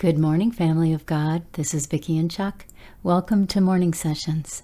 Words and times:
Good 0.00 0.16
morning, 0.16 0.50
family 0.50 0.94
of 0.94 1.04
God. 1.04 1.42
This 1.52 1.74
is 1.74 1.84
Vicki 1.84 2.16
and 2.16 2.30
Chuck. 2.30 2.64
Welcome 3.02 3.46
to 3.48 3.60
Morning 3.60 3.92
Sessions. 3.92 4.62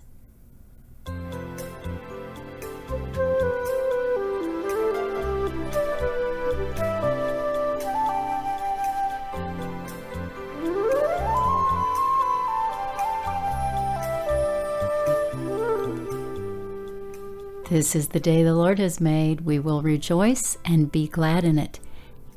This 17.68 17.94
is 17.94 18.08
the 18.08 18.20
day 18.20 18.42
the 18.42 18.54
Lord 18.54 18.78
has 18.78 19.02
made. 19.02 19.42
We 19.42 19.58
will 19.58 19.82
rejoice 19.82 20.56
and 20.64 20.90
be 20.90 21.06
glad 21.06 21.44
in 21.44 21.58
it. 21.58 21.78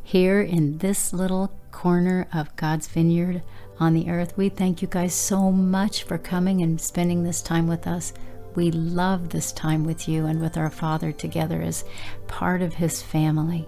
Here 0.04 0.42
in 0.42 0.80
this 0.80 1.14
little 1.14 1.58
corner 1.72 2.28
of 2.34 2.56
God's 2.56 2.88
vineyard 2.88 3.42
on 3.80 3.94
the 3.94 4.10
earth, 4.10 4.38
we 4.38 4.50
thank 4.50 4.82
you 4.82 4.88
guys 4.88 5.14
so 5.14 5.52
much 5.52 6.04
for 6.04 6.18
coming 6.18 6.62
and 6.62 6.80
spending 6.80 7.24
this 7.24 7.42
time 7.42 7.68
with 7.68 7.88
us. 7.88 8.14
We 8.56 8.72
love 8.72 9.30
this 9.30 9.52
time 9.52 9.84
with 9.84 10.08
you 10.08 10.26
and 10.26 10.42
with 10.42 10.58
our 10.58 10.70
Father 10.70 11.12
together 11.12 11.62
as 11.62 11.86
part 12.28 12.62
of 12.62 12.74
His 12.74 13.02
family. 13.02 13.68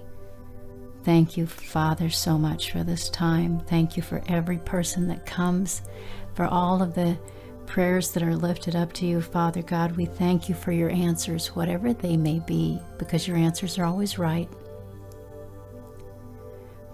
Thank 1.04 1.38
you, 1.38 1.48
Father, 1.48 2.09
so 2.09 2.38
much 2.38 2.72
for 2.72 2.84
this 2.84 3.09
time. 3.09 3.59
Thank 3.62 3.98
you 3.98 4.04
for 4.04 4.22
every 4.28 4.58
person 4.58 5.08
that 5.08 5.26
comes, 5.26 5.81
for 6.36 6.45
all 6.45 6.81
of 6.81 6.94
the 6.94 7.18
prayers 7.66 8.12
that 8.12 8.22
are 8.22 8.36
lifted 8.36 8.76
up 8.76 8.92
to 8.94 9.06
you, 9.06 9.22
Father 9.22 9.62
God. 9.62 9.95
We 9.95 10.06
thank 10.06 10.50
you 10.50 10.56
for 10.56 10.72
your 10.72 10.90
answers, 10.90 11.56
whatever 11.56 11.94
they 11.94 12.18
may 12.18 12.40
be, 12.40 12.80
because 13.00 13.28
your 13.28 13.38
answers 13.38 13.78
are 13.78 13.86
always 13.86 14.20
right. 14.20 14.50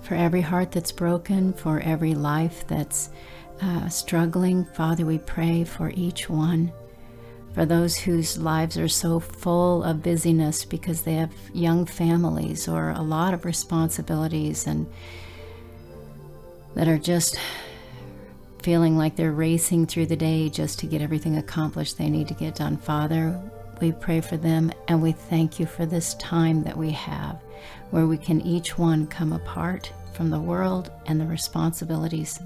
For 0.07 0.15
every 0.15 0.39
heart 0.39 0.71
that's 0.71 0.93
broken, 0.93 1.51
for 1.51 1.81
every 1.81 2.15
life 2.15 2.65
that's 2.65 3.09
uh, 3.61 3.89
struggling, 3.89 4.63
Father, 4.63 5.05
we 5.05 5.17
pray 5.17 5.65
for 5.65 5.91
each 5.95 6.29
one. 6.29 6.71
For 7.53 7.65
those 7.65 7.97
whose 7.97 8.37
lives 8.37 8.77
are 8.77 8.87
so 8.87 9.19
full 9.19 9.83
of 9.83 10.01
busyness 10.01 10.63
because 10.63 11.01
they 11.01 11.15
have 11.15 11.33
young 11.53 11.85
families 11.85 12.69
or 12.69 12.91
a 12.91 13.01
lot 13.01 13.33
of 13.33 13.43
responsibilities 13.43 14.65
and 14.65 14.87
that 16.75 16.87
are 16.87 16.97
just 16.97 17.37
feeling 18.63 18.97
like 18.97 19.17
they're 19.17 19.33
racing 19.33 19.87
through 19.87 20.05
the 20.05 20.15
day 20.15 20.47
just 20.47 20.79
to 20.79 20.87
get 20.87 21.01
everything 21.01 21.35
accomplished 21.35 21.97
they 21.97 22.09
need 22.09 22.29
to 22.29 22.33
get 22.33 22.55
done. 22.55 22.77
Father, 22.77 23.37
we 23.81 23.91
pray 23.91 24.21
for 24.21 24.37
them 24.37 24.71
and 24.87 25.01
we 25.01 25.11
thank 25.11 25.59
you 25.59 25.65
for 25.65 25.85
this 25.85 26.13
time 26.13 26.63
that 26.63 26.77
we 26.77 26.91
have 26.91 27.41
where 27.91 28.07
we 28.07 28.17
can 28.17 28.41
each 28.41 28.77
one 28.77 29.07
come 29.07 29.33
apart 29.33 29.91
from 30.17 30.31
the 30.31 30.39
world 30.39 30.89
and 31.05 31.21
the 31.21 31.25
responsibilities 31.27 32.39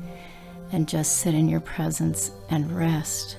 and 0.74 0.90
just 0.90 1.20
sit 1.20 1.34
in 1.34 1.48
your 1.48 1.62
presence 1.62 2.30
and 2.50 2.70
rest 2.78 3.38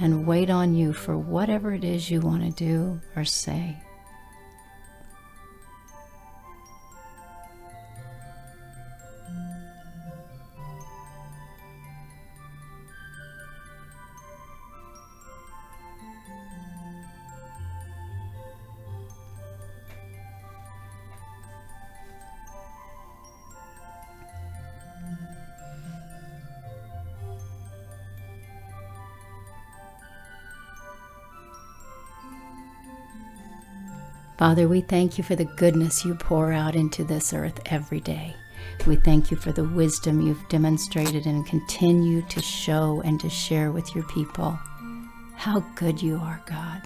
and 0.00 0.26
wait 0.26 0.50
on 0.50 0.74
you 0.74 0.92
for 0.92 1.16
whatever 1.16 1.72
it 1.72 1.82
is 1.82 2.10
you 2.10 2.20
want 2.20 2.44
to 2.44 2.50
do 2.50 3.00
or 3.16 3.24
say. 3.24 3.74
Father, 34.40 34.68
we 34.68 34.80
thank 34.80 35.18
you 35.18 35.22
for 35.22 35.36
the 35.36 35.44
goodness 35.44 36.02
you 36.02 36.14
pour 36.14 36.50
out 36.50 36.74
into 36.74 37.04
this 37.04 37.34
earth 37.34 37.60
every 37.66 38.00
day. 38.00 38.34
We 38.86 38.96
thank 38.96 39.30
you 39.30 39.36
for 39.36 39.52
the 39.52 39.68
wisdom 39.68 40.22
you've 40.22 40.48
demonstrated 40.48 41.26
and 41.26 41.46
continue 41.46 42.22
to 42.22 42.40
show 42.40 43.02
and 43.04 43.20
to 43.20 43.28
share 43.28 43.70
with 43.70 43.94
your 43.94 44.04
people. 44.04 44.58
How 45.36 45.60
good 45.74 46.00
you 46.00 46.16
are, 46.16 46.42
God. 46.46 46.80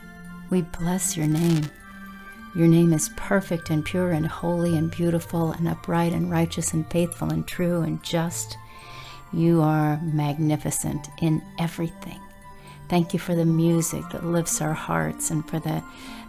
We 0.50 0.62
bless 0.62 1.16
your 1.16 1.28
name. 1.28 1.70
Your 2.56 2.66
name 2.66 2.92
is 2.92 3.10
perfect 3.16 3.70
and 3.70 3.84
pure 3.84 4.10
and 4.10 4.26
holy 4.26 4.76
and 4.76 4.90
beautiful 4.90 5.52
and 5.52 5.68
upright 5.68 6.12
and 6.12 6.32
righteous 6.32 6.72
and 6.72 6.90
faithful 6.90 7.32
and 7.32 7.46
true 7.46 7.82
and 7.82 8.02
just. 8.02 8.58
You 9.32 9.62
are 9.62 10.00
magnificent 10.02 11.06
in 11.22 11.40
everything. 11.60 12.20
Thank 12.94 13.12
you 13.12 13.18
for 13.18 13.34
the 13.34 13.44
music 13.44 14.08
that 14.10 14.24
lifts 14.24 14.60
our 14.60 14.72
hearts 14.72 15.32
and 15.32 15.44
for 15.50 15.58
the 15.58 15.82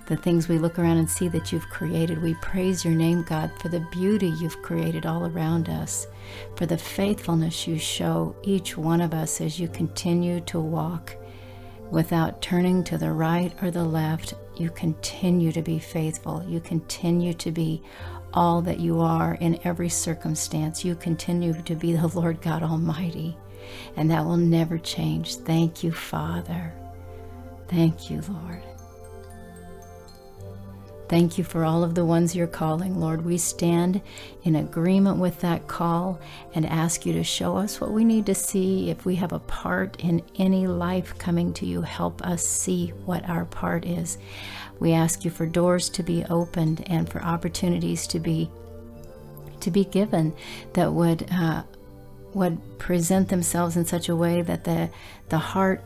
the 0.08 0.18
things 0.18 0.48
we 0.48 0.58
look 0.58 0.80
around 0.80 0.98
and 0.98 1.08
see 1.08 1.28
that 1.28 1.52
you've 1.52 1.70
created. 1.70 2.24
We 2.24 2.34
praise 2.42 2.84
your 2.84 2.96
name, 2.96 3.22
God, 3.22 3.52
for 3.62 3.70
the 3.70 3.82
beauty 3.92 4.30
you've 4.30 4.64
created 4.64 5.06
all 5.06 5.28
around 5.28 5.70
us, 5.70 6.08
for 6.56 6.66
the 6.66 6.76
faithfulness 6.76 7.68
you 7.68 7.78
show 7.78 8.36
each 8.42 8.78
one 8.78 9.00
of 9.00 9.14
us 9.14 9.42
as 9.42 9.60
you 9.60 9.68
continue 9.68 10.40
to 10.42 10.60
walk 10.60 11.16
without 11.92 12.42
turning 12.42 12.84
to 12.86 12.98
the 12.98 13.12
right 13.12 13.54
or 13.62 13.70
the 13.70 13.86
left. 13.86 14.34
You 14.58 14.72
continue 14.72 15.52
to 15.52 15.62
be 15.62 15.78
faithful. 15.78 16.44
You 16.48 16.62
continue 16.62 17.36
to 17.36 17.52
be 17.52 17.84
all 18.34 18.64
that 18.64 18.80
you 18.80 19.02
are 19.02 19.36
in 19.36 19.60
every 19.64 19.90
circumstance. 19.90 20.84
You 20.84 20.96
continue 20.96 21.62
to 21.62 21.76
be 21.76 21.94
the 21.94 22.08
Lord 22.08 22.42
God 22.42 22.64
Almighty, 22.64 23.38
and 23.96 24.10
that 24.12 24.26
will 24.26 24.38
never 24.38 24.78
change. 24.78 25.36
Thank 25.38 25.84
you, 25.84 25.92
Father. 25.92 26.74
Thank 27.68 28.10
you, 28.10 28.22
Lord. 28.28 28.62
Thank 31.08 31.38
you 31.38 31.44
for 31.44 31.64
all 31.64 31.84
of 31.84 31.94
the 31.94 32.04
ones 32.04 32.36
you're 32.36 32.48
calling, 32.48 33.00
Lord. 33.00 33.24
We 33.24 33.38
stand 33.38 34.02
in 34.44 34.56
agreement 34.56 35.18
with 35.18 35.40
that 35.42 35.68
call 35.68 36.20
and 36.56 36.66
ask 36.66 37.06
you 37.06 37.14
to 37.14 37.24
show 37.24 37.58
us 37.58 37.80
what 37.80 37.92
we 37.92 38.04
need 38.04 38.26
to 38.26 38.34
see. 38.34 38.90
If 38.90 39.06
we 39.06 39.14
have 39.16 39.32
a 39.32 39.40
part 39.40 40.00
in 40.00 40.24
any 40.38 40.66
life 40.66 41.16
coming 41.20 41.54
to 41.54 41.66
you, 41.66 41.82
help 41.82 42.24
us 42.24 42.44
see 42.44 42.88
what 43.06 43.28
our 43.30 43.46
part 43.46 43.86
is. 43.86 44.18
We 44.80 44.94
ask 44.94 45.24
you 45.24 45.30
for 45.30 45.46
doors 45.46 45.90
to 45.90 46.02
be 46.02 46.26
opened 46.26 46.84
and 46.88 47.08
for 47.08 47.24
opportunities 47.24 48.08
to 48.08 48.20
be 48.20 48.50
to 49.62 49.72
be 49.72 49.86
given 49.86 50.34
that 50.74 50.92
would 50.92 51.28
uh, 51.32 51.64
would 52.36 52.78
present 52.78 53.30
themselves 53.30 53.76
in 53.76 53.86
such 53.86 54.08
a 54.10 54.16
way 54.16 54.44
that 54.44 54.64
the 54.64 54.92
the 55.30 55.40
heart 55.40 55.84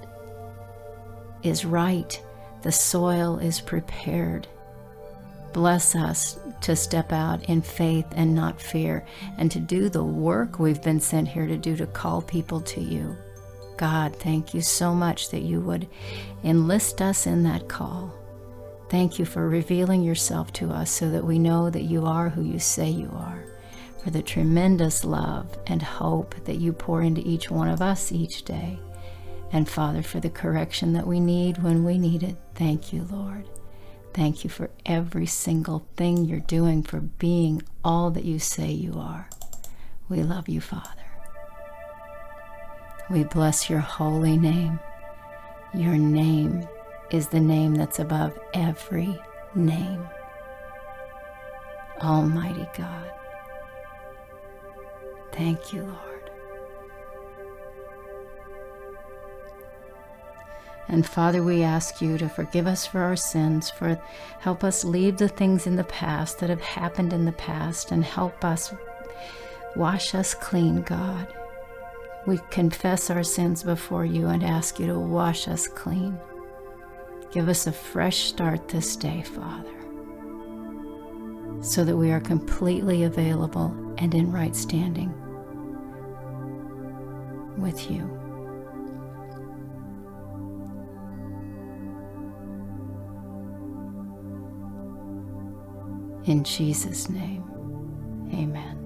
is 1.42 1.64
right, 1.64 2.22
the 2.64 2.72
soil 2.72 3.38
is 3.38 3.62
prepared 3.62 4.46
Bless 5.54 5.96
us 5.96 6.38
to 6.62 6.76
step 6.76 7.12
out 7.12 7.44
in 7.46 7.62
faith 7.62 8.06
and 8.12 8.36
not 8.36 8.62
fear, 8.62 9.06
and 9.38 9.50
to 9.52 9.60
do 9.60 9.90
the 9.90 10.04
work 10.04 10.60
we've 10.60 10.82
been 10.82 11.00
sent 11.00 11.28
here 11.28 11.48
to 11.48 11.58
do 11.58 11.76
to 11.76 11.88
call 11.88 12.22
people 12.22 12.62
to 12.62 12.82
you. 12.82 13.18
God, 13.78 14.16
thank 14.16 14.54
you 14.54 14.62
so 14.62 14.94
much 14.94 15.30
that 15.32 15.42
you 15.42 15.62
would 15.62 15.88
enlist 16.44 17.02
us 17.02 17.26
in 17.26 17.44
that 17.44 17.68
call. 17.68 18.14
Thank 18.90 19.18
you 19.18 19.26
for 19.26 19.48
revealing 19.48 20.04
yourself 20.04 20.54
to 20.54 20.70
us 20.70 20.92
so 20.92 21.10
that 21.10 21.24
we 21.24 21.40
know 21.40 21.70
that 21.70 21.84
you 21.84 22.06
are 22.06 22.30
who 22.30 22.44
you 22.44 22.60
say 22.60 22.90
you 22.90 23.10
are, 23.14 23.44
for 24.04 24.12
the 24.12 24.22
tremendous 24.22 25.04
love 25.04 25.58
and 25.68 25.82
hope 25.82 26.36
that 26.46 26.58
you 26.58 26.72
pour 26.74 27.02
into 27.02 27.22
each 27.28 27.52
one 27.52 27.68
of 27.68 27.82
us 27.82 28.12
each 28.12 28.44
day. 28.44 28.80
And 29.52 29.68
Father, 29.68 30.02
for 30.02 30.20
the 30.20 30.30
correction 30.30 30.94
that 30.94 31.08
we 31.08 31.20
need 31.20 31.64
when 31.64 31.84
we 31.84 31.98
need 31.98 32.24
it. 32.24 32.38
Thank 32.56 32.94
you, 32.94 33.08
Lord. 33.12 33.50
Thank 34.14 34.44
you 34.44 34.50
for 34.50 34.70
every 34.86 35.26
single 35.26 35.86
thing 35.96 36.26
you're 36.26 36.40
doing, 36.40 36.84
for 36.84 37.00
being 37.00 37.62
all 37.84 38.12
that 38.12 38.26
you 38.26 38.40
say 38.40 38.72
you 38.72 38.94
are. 38.98 39.30
We 40.08 40.24
love 40.24 40.50
you, 40.50 40.62
Father. 40.62 40.88
We 43.10 43.24
bless 43.24 43.70
your 43.70 43.80
holy 43.80 44.38
name. 44.38 44.80
Your 45.74 45.98
name 45.98 46.68
is 47.12 47.28
the 47.28 47.40
name 47.40 47.76
that's 47.76 48.00
above 48.00 48.38
every 48.54 49.20
name. 49.56 50.08
Almighty 52.02 52.68
God. 52.78 53.19
Thank 55.32 55.74
you, 55.74 55.84
Lord. 55.84 56.32
And 60.88 61.06
Father, 61.06 61.44
we 61.44 61.62
ask 61.62 62.02
you 62.02 62.18
to 62.18 62.28
forgive 62.28 62.66
us 62.66 62.86
for 62.86 63.02
our 63.02 63.16
sins, 63.16 63.70
for 63.70 64.02
help 64.40 64.64
us 64.64 64.84
leave 64.84 65.18
the 65.18 65.30
things 65.30 65.68
in 65.68 65.76
the 65.76 65.84
past 65.84 66.40
that 66.40 66.50
have 66.50 66.62
happened 66.62 67.14
in 67.14 67.26
the 67.26 67.32
past, 67.32 67.92
and 67.92 68.04
help 68.04 68.44
us 68.44 68.74
wash 69.76 70.16
us 70.16 70.34
clean, 70.34 70.82
God. 70.82 71.28
We 72.26 72.40
confess 72.50 73.12
our 73.12 73.24
sins 73.24 73.64
before 73.64 74.04
you 74.04 74.28
and 74.28 74.44
ask 74.44 74.80
you 74.80 74.88
to 74.88 75.00
wash 75.00 75.48
us 75.48 75.68
clean. 75.68 76.20
Give 77.32 77.48
us 77.48 77.68
a 77.68 77.72
fresh 77.72 78.24
start 78.24 78.68
this 78.68 78.96
day, 78.96 79.22
Father, 79.22 79.79
so 81.62 81.84
that 81.84 81.96
we 81.96 82.12
are 82.12 82.20
completely 82.20 83.04
available 83.04 83.76
and 83.98 84.14
in 84.14 84.32
right 84.32 84.56
standing 84.56 85.14
with 87.58 87.92
you. 87.92 88.16
In 96.26 96.44
Jesus' 96.44 97.10
name, 97.10 97.44
amen. 98.34 98.79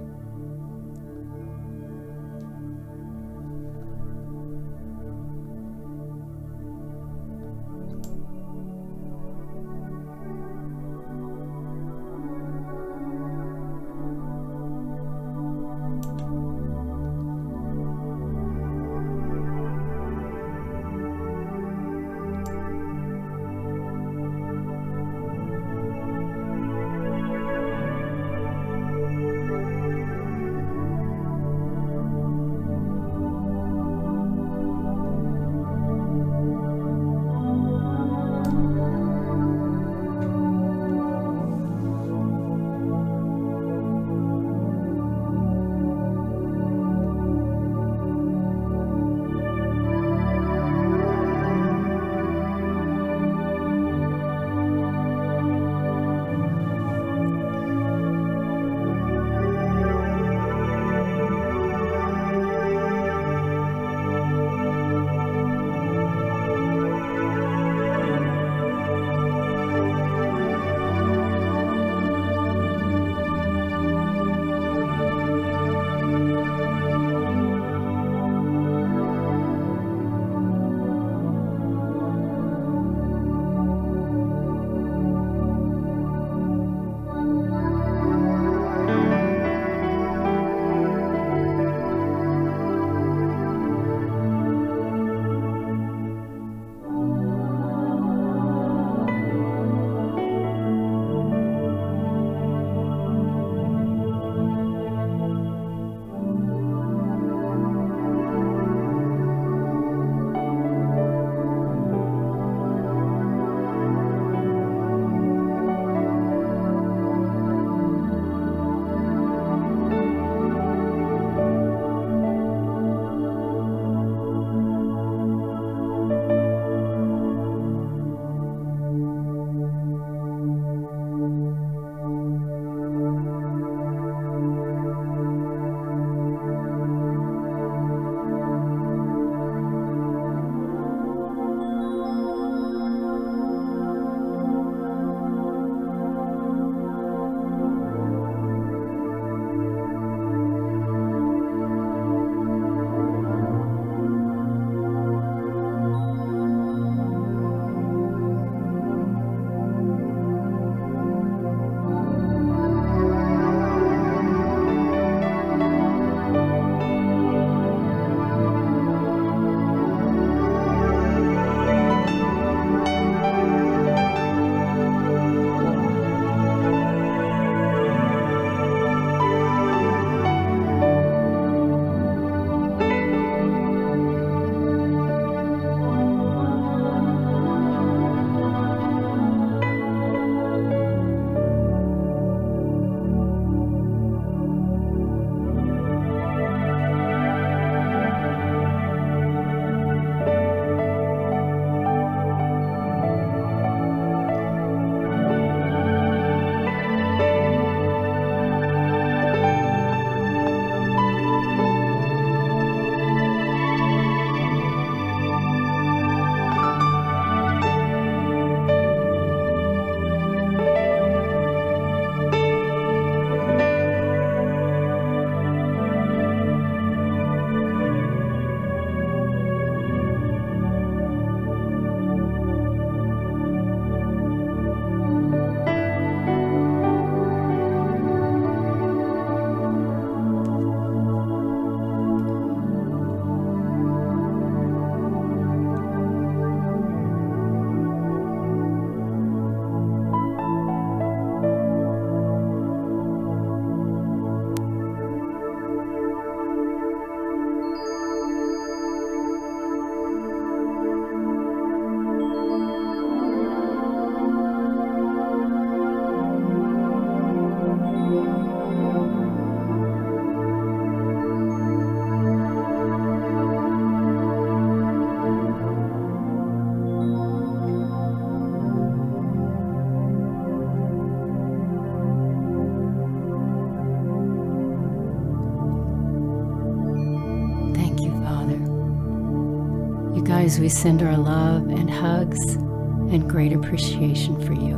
Guys, 290.44 290.60
we 290.60 290.68
send 290.68 291.02
our 291.02 291.16
love 291.16 291.70
and 291.70 291.90
hugs 291.90 292.56
and 292.56 293.30
great 293.30 293.54
appreciation 293.54 294.36
for 294.46 294.52
you. 294.52 294.76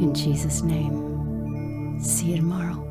In 0.00 0.14
Jesus' 0.14 0.62
name. 0.62 1.98
See 2.00 2.26
you 2.26 2.36
tomorrow. 2.36 2.89